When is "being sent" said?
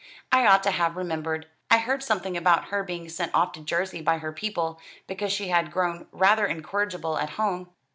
2.83-3.35